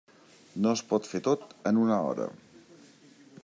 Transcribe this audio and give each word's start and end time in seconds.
No 0.65 0.71
es 0.77 0.81
pot 0.93 1.09
fer 1.11 1.21
tot 1.29 1.55
en 1.73 1.79
una 1.83 1.99
hora. 2.09 2.27